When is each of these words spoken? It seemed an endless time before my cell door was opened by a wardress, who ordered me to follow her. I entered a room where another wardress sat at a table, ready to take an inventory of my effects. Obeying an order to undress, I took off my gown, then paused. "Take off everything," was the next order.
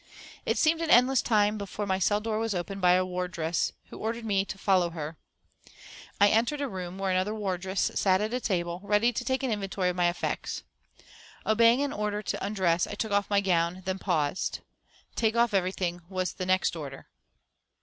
It 0.47 0.57
seemed 0.57 0.81
an 0.81 0.89
endless 0.89 1.21
time 1.21 1.59
before 1.59 1.85
my 1.85 1.99
cell 1.99 2.19
door 2.19 2.39
was 2.39 2.55
opened 2.55 2.81
by 2.81 2.93
a 2.93 3.05
wardress, 3.05 3.71
who 3.91 3.99
ordered 3.99 4.25
me 4.25 4.43
to 4.45 4.57
follow 4.57 4.89
her. 4.89 5.19
I 6.19 6.29
entered 6.29 6.59
a 6.59 6.67
room 6.67 6.97
where 6.97 7.11
another 7.11 7.35
wardress 7.35 7.91
sat 7.93 8.19
at 8.19 8.33
a 8.33 8.39
table, 8.39 8.81
ready 8.83 9.13
to 9.13 9.23
take 9.23 9.43
an 9.43 9.51
inventory 9.51 9.89
of 9.89 9.95
my 9.95 10.09
effects. 10.09 10.63
Obeying 11.45 11.83
an 11.83 11.93
order 11.93 12.23
to 12.23 12.43
undress, 12.43 12.87
I 12.87 12.95
took 12.95 13.11
off 13.11 13.29
my 13.29 13.41
gown, 13.41 13.83
then 13.85 13.99
paused. 13.99 14.61
"Take 15.13 15.35
off 15.35 15.53
everything," 15.53 16.01
was 16.09 16.33
the 16.33 16.47
next 16.47 16.75
order. 16.75 17.05